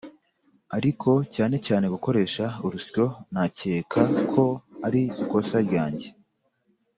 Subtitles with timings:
[0.77, 4.01] ariko cyane cyane gukoresha urusyonakeka
[4.33, 4.45] ko
[4.85, 6.07] arikosa ryanjye